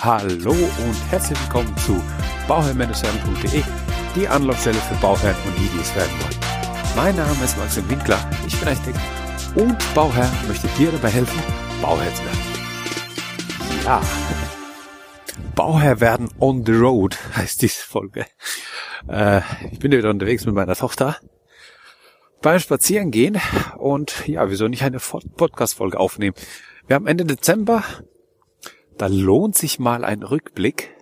[0.00, 2.00] Hallo und herzlich willkommen zu
[2.46, 3.62] bauherrn-werden.de,
[4.14, 6.94] die Anlaufstelle für Bauherren und die, die es werden wollen.
[6.94, 8.98] Mein Name ist Maxim Winkler, ich bin Architekt
[9.56, 11.42] und Bauherr möchte dir dabei helfen,
[11.82, 12.38] Bauherr zu werden.
[13.84, 14.00] Ja,
[15.56, 18.26] Bauherr werden on the road heißt diese Folge.
[19.08, 19.40] Äh,
[19.72, 21.16] ich bin wieder unterwegs mit meiner Tochter
[22.40, 23.40] beim Spazierengehen
[23.78, 26.36] und ja, wieso nicht eine Podcast-Folge aufnehmen?
[26.86, 27.82] Wir haben Ende Dezember,
[28.98, 30.94] da lohnt sich mal ein Rückblick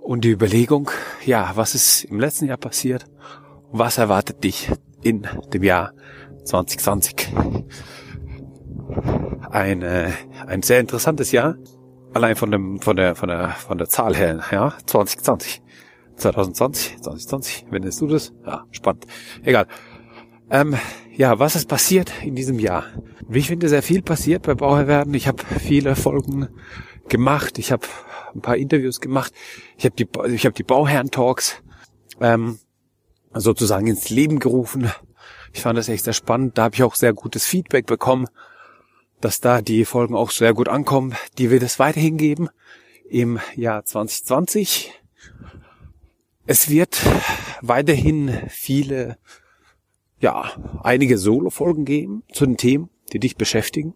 [0.00, 0.90] und die Überlegung,
[1.24, 3.06] ja, was ist im letzten Jahr passiert
[3.72, 4.70] was erwartet dich
[5.02, 5.92] in dem Jahr
[6.44, 7.32] 2020?
[9.50, 10.10] Ein, äh,
[10.46, 11.56] ein sehr interessantes Jahr,
[12.14, 15.62] allein von dem, von der, von der, von der Zahl her, ja, 2020.
[16.16, 18.32] 2020, 2020, wenn du das?
[18.46, 19.06] Ja, spannend.
[19.42, 19.66] Egal.
[20.50, 20.76] Ähm,
[21.14, 22.84] ja, was ist passiert in diesem Jahr?
[23.28, 25.12] Wie ich finde, sehr viel passiert bei Bauherrwerden.
[25.14, 26.48] Ich habe viele Folgen
[27.08, 27.58] gemacht.
[27.58, 27.86] Ich habe
[28.34, 29.32] ein paar Interviews gemacht.
[29.76, 31.62] Ich habe die, ich habe die Bauherren-Talks
[32.20, 32.58] ähm,
[33.34, 34.90] sozusagen ins Leben gerufen.
[35.52, 36.56] Ich fand das echt sehr spannend.
[36.56, 38.26] Da habe ich auch sehr gutes Feedback bekommen,
[39.20, 41.14] dass da die Folgen auch sehr gut ankommen.
[41.38, 42.48] Die wird es weiterhin geben
[43.08, 44.92] im Jahr 2020.
[46.46, 47.00] Es wird
[47.60, 49.18] weiterhin viele
[50.22, 50.52] ja,
[50.84, 53.94] einige Solo-Folgen geben zu den Themen, die dich beschäftigen.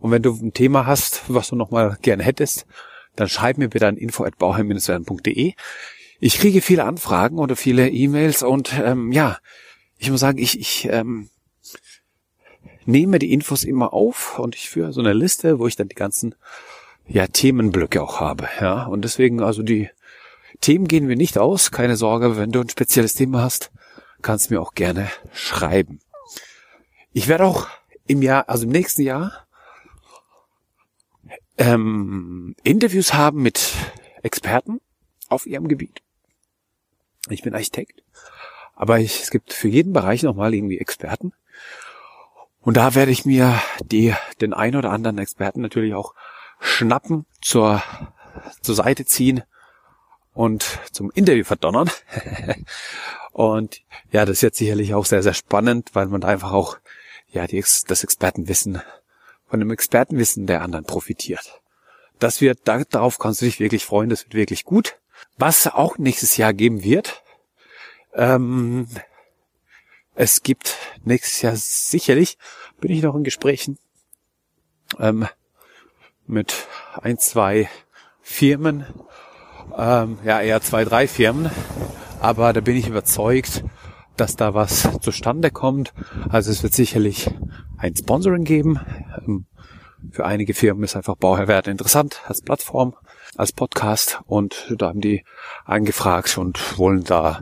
[0.00, 2.66] Und wenn du ein Thema hast, was du nochmal gerne hättest,
[3.14, 5.54] dann schreib mir bitte an info.bauheim-werden.de.
[6.20, 9.38] Ich kriege viele Anfragen oder viele E-Mails und ähm, ja,
[9.96, 11.30] ich muss sagen, ich, ich ähm,
[12.84, 15.94] nehme die Infos immer auf und ich führe so eine Liste, wo ich dann die
[15.94, 16.34] ganzen
[17.06, 18.48] ja, Themenblöcke auch habe.
[18.60, 19.88] Ja, und deswegen also die
[20.60, 21.70] Themen gehen wir nicht aus.
[21.70, 23.70] Keine Sorge, wenn du ein spezielles Thema hast,
[24.22, 26.00] kannst mir auch gerne schreiben.
[27.12, 27.68] Ich werde auch
[28.06, 29.46] im Jahr, also im nächsten Jahr,
[31.56, 33.74] ähm, Interviews haben mit
[34.22, 34.80] Experten
[35.28, 36.02] auf ihrem Gebiet.
[37.28, 38.02] Ich bin Architekt,
[38.74, 41.32] aber ich, es gibt für jeden Bereich nochmal irgendwie Experten.
[42.60, 46.14] Und da werde ich mir die, den ein oder anderen Experten natürlich auch
[46.60, 47.82] schnappen, zur,
[48.62, 49.42] zur Seite ziehen
[50.32, 51.90] und zum Interview verdonnern.
[53.38, 56.76] und ja, das ist jetzt sicherlich auch sehr, sehr spannend, weil man da einfach auch
[57.28, 58.82] ja die, das Expertenwissen
[59.46, 61.60] von dem Expertenwissen der anderen profitiert.
[62.18, 64.98] Das wird, darauf kannst du dich wirklich freuen, das wird wirklich gut.
[65.36, 67.22] Was auch nächstes Jahr geben wird,
[68.12, 68.88] ähm,
[70.16, 72.38] es gibt nächstes Jahr sicherlich,
[72.80, 73.78] bin ich noch in Gesprächen
[74.98, 75.28] ähm,
[76.26, 76.66] mit
[77.00, 77.70] ein, zwei
[78.20, 78.84] Firmen,
[79.76, 81.52] ähm, ja, eher zwei, drei Firmen.
[82.20, 83.64] Aber da bin ich überzeugt,
[84.16, 85.92] dass da was zustande kommt.
[86.28, 87.30] Also es wird sicherlich
[87.76, 88.80] ein Sponsoring geben.
[89.26, 89.46] Ähm,
[90.10, 92.94] für einige Firmen ist einfach Bauherrwert interessant als Plattform,
[93.36, 95.24] als Podcast und da haben die
[95.64, 97.40] angefragt und wollen da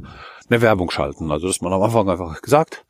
[0.49, 1.31] eine Werbung schalten.
[1.31, 2.85] Also dass man am Anfang einfach gesagt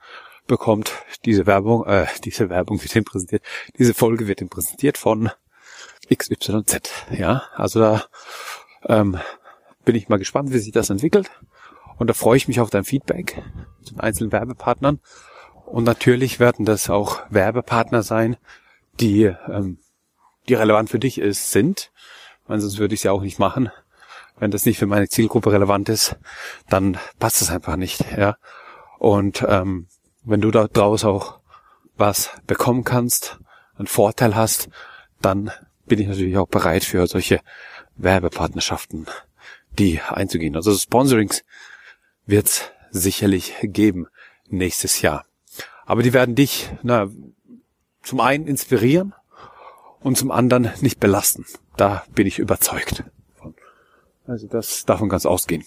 [0.47, 0.93] bekommt,
[1.25, 3.43] diese Werbung, äh, diese Werbung wird ihm präsentiert,
[3.79, 5.31] diese Folge wird ihm präsentiert von
[6.15, 6.91] XYZ.
[7.11, 8.05] Ja, also da
[8.85, 9.19] ähm,
[9.85, 11.31] bin ich mal gespannt, wie sich das entwickelt.
[11.99, 13.43] Und da freue ich mich auf dein Feedback
[13.83, 15.01] zu den einzelnen Werbepartnern.
[15.67, 18.37] Und natürlich werden das auch Werbepartner sein,
[19.01, 19.79] die, ähm,
[20.49, 21.91] die relevant für dich ist, sind.
[22.47, 23.71] Weil sonst würde ich es ja auch nicht machen.
[24.39, 26.17] Wenn das nicht für meine Zielgruppe relevant ist,
[26.69, 28.05] dann passt es einfach nicht.
[28.17, 28.37] Ja.
[28.99, 29.89] Und ähm,
[30.25, 31.41] wenn du da draus auch
[31.97, 33.39] was bekommen kannst,
[33.79, 34.69] einen Vorteil hast,
[35.21, 35.51] dann
[35.87, 37.41] bin ich natürlich auch bereit für solche
[37.97, 39.07] Werbepartnerschaften,
[39.79, 40.57] die einzugehen.
[40.57, 41.43] Also Sponsorings
[42.27, 44.07] wird sicherlich geben
[44.49, 45.25] nächstes Jahr.
[45.85, 47.09] Aber die werden dich na,
[48.03, 49.15] zum einen inspirieren
[50.01, 51.47] und zum anderen nicht belasten.
[51.77, 53.05] Da bin ich überzeugt.
[54.27, 55.65] Also das davon ganz ausgehen.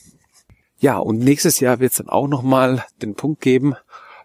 [0.78, 3.76] Ja, und nächstes Jahr wird es dann auch nochmal den Punkt geben,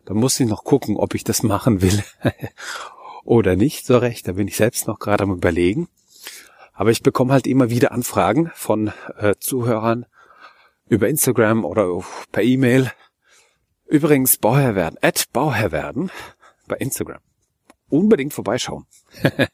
[0.05, 2.03] da muss ich noch gucken, ob ich das machen will
[3.25, 4.29] oder nicht so recht.
[4.29, 5.89] Da bin ich selbst noch gerade am überlegen.
[6.73, 10.07] Aber ich bekomme halt immer wieder Anfragen von äh, Zuhörern
[10.89, 12.03] über Instagram oder
[12.33, 12.91] per E-Mail.
[13.87, 16.11] Übrigens Bauherr werden, at Bauherr werden
[16.67, 17.21] bei Instagram.
[17.89, 18.87] Unbedingt vorbeischauen,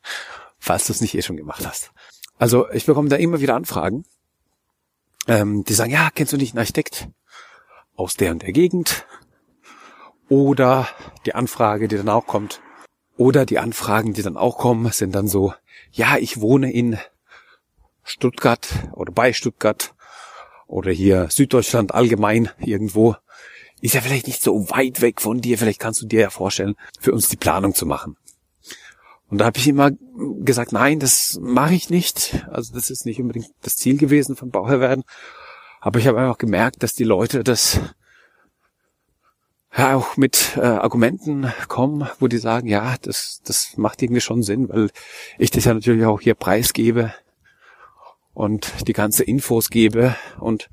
[0.58, 1.92] falls du es nicht eh schon gemacht hast.
[2.38, 4.04] Also ich bekomme da immer wieder Anfragen,
[5.26, 7.08] ähm, die sagen, ja, kennst du nicht einen Architekt
[7.94, 9.06] aus der und der Gegend?
[10.28, 10.88] Oder
[11.26, 12.60] die Anfrage, die dann auch kommt,
[13.16, 15.52] oder die Anfragen, die dann auch kommen, sind dann so,
[15.92, 16.98] ja, ich wohne in
[18.02, 19.94] Stuttgart oder bei Stuttgart
[20.70, 23.16] oder hier Süddeutschland allgemein irgendwo.
[23.80, 25.58] Ist ja vielleicht nicht so weit weg von dir.
[25.58, 28.16] Vielleicht kannst du dir ja vorstellen, für uns die Planung zu machen.
[29.28, 29.90] Und da habe ich immer
[30.40, 32.44] gesagt, nein, das mache ich nicht.
[32.50, 35.04] Also das ist nicht unbedingt das Ziel gewesen von Bauherr werden.
[35.80, 37.80] Aber ich habe einfach gemerkt, dass die Leute das
[39.76, 44.42] ja auch mit äh, Argumenten kommen, wo die sagen, ja, das, das macht irgendwie schon
[44.42, 44.90] Sinn, weil
[45.38, 47.14] ich das ja natürlich auch hier preisgebe
[48.40, 50.70] und die ganze Infos gebe und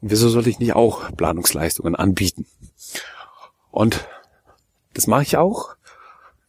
[0.00, 2.46] wieso sollte ich nicht auch Planungsleistungen anbieten?
[3.70, 4.08] Und
[4.94, 5.76] das mache ich auch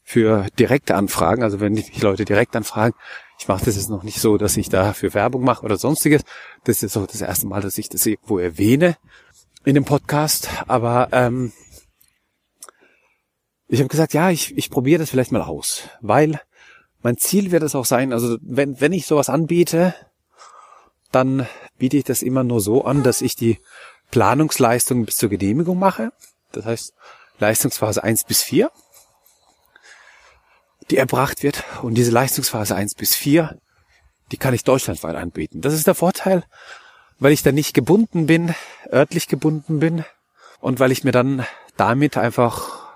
[0.01, 2.95] für direkte Anfragen, also wenn die Leute direkt anfragen,
[3.38, 6.24] ich mache das jetzt noch nicht so, dass ich da für Werbung mache oder sonstiges.
[6.63, 8.97] Das ist auch das erste Mal, dass ich das irgendwo erwähne
[9.65, 10.50] in dem Podcast.
[10.68, 11.51] Aber ähm,
[13.68, 16.42] ich habe gesagt, ja, ich, ich probiere das vielleicht mal aus, weil
[17.01, 19.94] mein Ziel wird es auch sein, also wenn, wenn ich sowas anbiete,
[21.11, 21.47] dann
[21.77, 23.59] biete ich das immer nur so an, dass ich die
[24.11, 26.11] Planungsleistung bis zur Genehmigung mache.
[26.51, 26.94] Das heißt,
[27.39, 28.71] Leistungsphase 1 bis 4
[30.89, 31.63] die erbracht wird.
[31.81, 33.59] Und diese Leistungsphase 1 bis 4,
[34.31, 35.61] die kann ich deutschlandweit anbieten.
[35.61, 36.44] Das ist der Vorteil,
[37.19, 38.53] weil ich da nicht gebunden bin,
[38.91, 40.06] örtlich gebunden bin
[40.59, 41.45] und weil ich mir dann
[41.77, 42.88] damit einfach,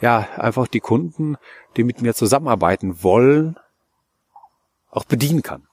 [0.00, 1.36] ja, einfach die Kunden,
[1.76, 3.58] die mit mir zusammenarbeiten wollen,
[4.90, 5.66] auch bedienen kann.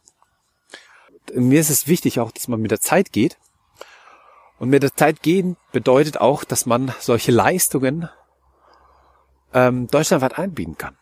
[1.33, 3.37] Mir ist es wichtig auch, dass man mit der Zeit geht.
[4.59, 8.09] Und mit der Zeit gehen bedeutet auch, dass man solche Leistungen
[9.53, 10.97] ähm, deutschlandweit einbieten kann.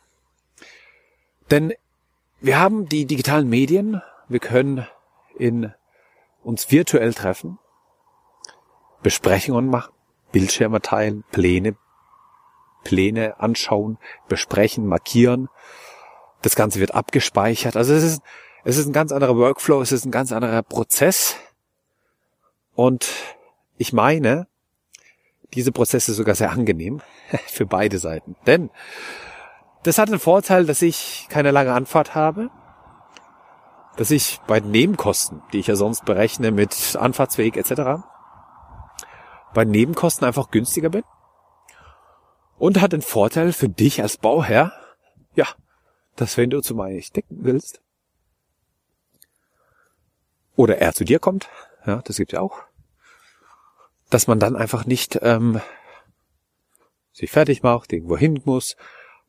[1.52, 1.74] Denn
[2.40, 4.88] wir haben die digitalen Medien, wir können
[5.36, 5.74] in
[6.44, 7.60] uns virtuell treffen,
[9.02, 9.94] Besprechungen machen,
[10.32, 11.76] Bildschirme teilen, Pläne,
[12.84, 15.50] Pläne anschauen, besprechen, markieren.
[16.42, 17.76] Das Ganze wird abgespeichert.
[17.76, 18.22] Also es ist,
[18.64, 21.36] es ist ein ganz anderer Workflow, es ist ein ganz anderer Prozess.
[22.76, 23.08] Und
[23.78, 24.48] ich meine,
[25.54, 27.02] diese Prozesse sogar sehr angenehm
[27.48, 28.36] für beide Seiten.
[28.46, 28.70] Denn
[29.84, 32.50] das hat den Vorteil, dass ich keine lange Anfahrt habe,
[33.96, 38.02] dass ich bei den Nebenkosten, die ich ja sonst berechne mit Anfahrtsweg etc.,
[39.54, 41.04] bei Nebenkosten einfach günstiger bin.
[42.58, 44.74] Und hat den Vorteil für dich als Bauherr,
[45.34, 45.48] ja,
[46.18, 47.82] dass wenn du zu meinem decken willst,
[50.60, 51.48] oder er zu dir kommt,
[51.86, 52.60] ja, das gibt ja auch,
[54.10, 55.62] dass man dann einfach nicht ähm,
[57.14, 58.76] sich fertig macht, irgendwo hin muss,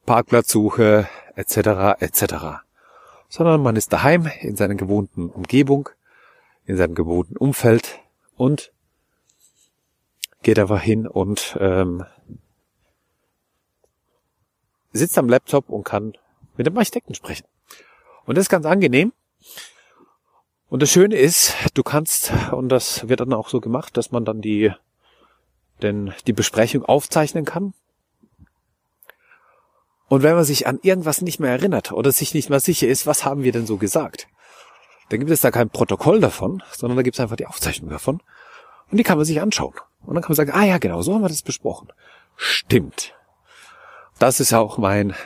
[0.06, 2.00] Parkplatzsuche etc.
[2.00, 2.34] etc.
[3.28, 5.88] Sondern man ist daheim in seiner gewohnten Umgebung,
[6.66, 8.00] in seinem gewohnten Umfeld
[8.36, 8.72] und
[10.42, 12.04] geht einfach hin und ähm,
[14.92, 16.14] sitzt am Laptop und kann
[16.56, 17.46] mit dem Architekten sprechen.
[18.24, 19.12] Und das ist ganz angenehm.
[20.70, 24.24] Und das Schöne ist, du kannst, und das wird dann auch so gemacht, dass man
[24.24, 24.72] dann die,
[25.82, 27.74] denn die Besprechung aufzeichnen kann.
[30.06, 33.04] Und wenn man sich an irgendwas nicht mehr erinnert oder sich nicht mehr sicher ist,
[33.04, 34.28] was haben wir denn so gesagt,
[35.08, 38.22] dann gibt es da kein Protokoll davon, sondern da gibt es einfach die Aufzeichnung davon.
[38.92, 39.74] Und die kann man sich anschauen.
[40.06, 41.92] Und dann kann man sagen, ah ja, genau, so haben wir das besprochen.
[42.36, 43.12] Stimmt.
[44.20, 45.16] Das ist auch mein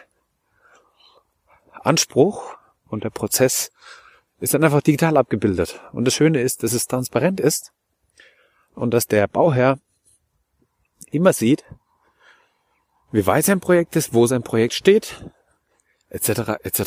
[1.83, 2.57] Anspruch
[2.89, 3.73] und der Prozess
[4.45, 5.81] ist dann einfach digital abgebildet.
[5.93, 7.73] Und das Schöne ist, dass es transparent ist
[8.75, 9.79] und dass der Bauherr
[11.11, 11.65] immer sieht,
[13.11, 15.25] wie weit sein Projekt ist, wo sein Projekt steht,
[16.11, 16.61] etc.
[16.63, 16.81] etc.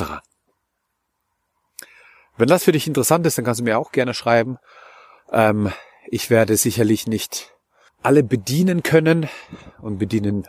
[2.37, 4.59] Wenn das für dich interessant ist, dann kannst du mir auch gerne schreiben.
[5.31, 5.73] Ähm,
[6.05, 7.55] ich werde sicherlich nicht
[8.03, 9.27] alle bedienen können
[9.81, 10.47] und bedienen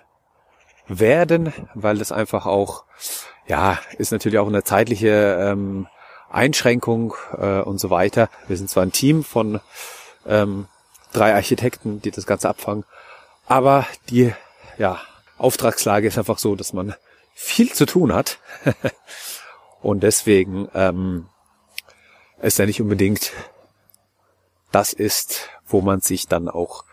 [0.88, 2.84] werden, weil das einfach auch,
[3.46, 5.86] ja, ist natürlich auch eine zeitliche ähm,
[6.30, 8.28] Einschränkung äh, und so weiter.
[8.46, 9.60] Wir sind zwar ein Team von
[10.26, 10.66] ähm,
[11.12, 12.84] drei Architekten, die das Ganze abfangen,
[13.46, 14.32] aber die,
[14.76, 15.00] ja,
[15.38, 16.94] Auftragslage ist einfach so, dass man
[17.34, 18.38] viel zu tun hat.
[19.80, 21.28] und deswegen ähm,
[22.42, 23.32] ist ja nicht unbedingt
[24.70, 26.84] das ist, wo man sich dann auch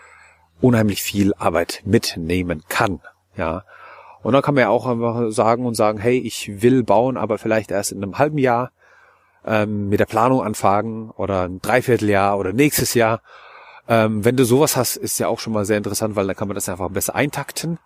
[0.61, 3.01] unheimlich viel Arbeit mitnehmen kann.
[3.35, 3.65] Ja.
[4.23, 7.37] Und dann kann man ja auch einfach sagen und sagen, hey, ich will bauen, aber
[7.37, 8.71] vielleicht erst in einem halben Jahr
[9.45, 13.21] ähm, mit der Planung anfangen oder ein Dreivierteljahr oder nächstes Jahr.
[13.87, 16.47] Ähm, wenn du sowas hast, ist ja auch schon mal sehr interessant, weil dann kann
[16.47, 17.79] man das einfach besser eintakten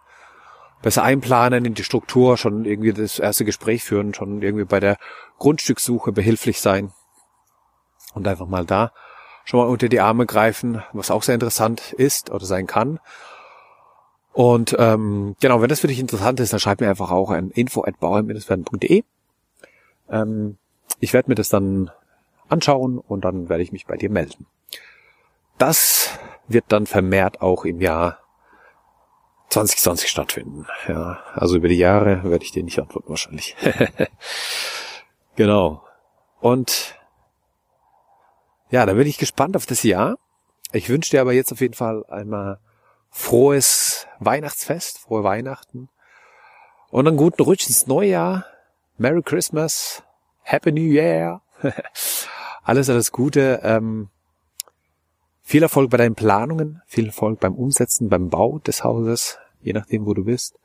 [0.82, 4.98] besser einplanen in die Struktur, schon irgendwie das erste Gespräch führen, schon irgendwie bei der
[5.38, 6.94] Grundstückssuche behilflich sein
[8.14, 8.92] und einfach mal da
[9.46, 13.00] schon mal unter die Arme greifen, was auch sehr interessant ist oder sein kann.
[14.32, 17.50] Und ähm, genau, wenn das für dich interessant ist, dann schreib mir einfach auch ein
[17.50, 19.04] info at bauern-werden.de.
[20.12, 20.58] Ähm,
[21.00, 21.92] ich werde mir das dann
[22.50, 24.48] anschauen und dann werde ich mich bei dir melden.
[25.58, 28.20] Das wird dann vermehrt auch im Jahr
[29.50, 30.68] 2020 stattfinden.
[30.88, 33.56] Ja, also über die Jahre werde ich dir nicht antworten wahrscheinlich.
[35.36, 35.84] genau.
[36.40, 36.96] Und
[38.70, 40.18] ja, da bin ich gespannt auf das Jahr.
[40.72, 42.60] Ich wünsche dir aber jetzt auf jeden Fall einmal
[43.10, 45.90] frohes Weihnachtsfest, frohe Weihnachten
[46.92, 48.46] und einen guten Rutsch ins neue Jahr.
[48.98, 50.04] Merry Christmas,
[50.50, 51.42] Happy New Year.
[52.64, 53.60] alles, alles Gute.
[53.62, 54.10] Ähm,
[55.44, 60.08] viel Erfolg bei deinen Planungen, viel Erfolg beim Umsetzen, beim Bau des Hauses, je nachdem,
[60.08, 60.56] wo du bist.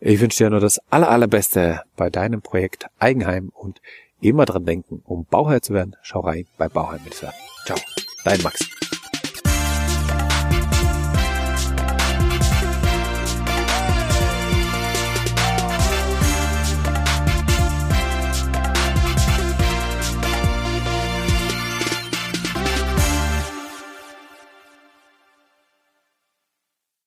[0.00, 3.82] Ich wünsche dir nur das aller, allerbeste bei deinem Projekt Eigenheim und
[4.22, 7.78] immer dran denken, um Bauherr zu werden, schau rein bei Bauherr mit Ciao,
[8.24, 8.66] dein Max.